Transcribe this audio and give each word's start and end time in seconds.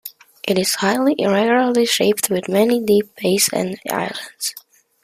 It 0.43 0.57
is 0.57 0.73
highly 0.77 1.13
irregularly 1.19 1.85
shaped 1.85 2.31
with 2.31 2.49
many 2.49 2.81
deep 2.81 3.15
bays 3.17 3.51
and 3.53 3.79
islands. 3.91 4.55